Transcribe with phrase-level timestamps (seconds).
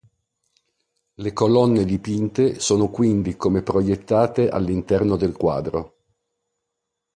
[1.17, 5.97] Le colonne dipinte sono quindi come proiettate all'interno del quadro.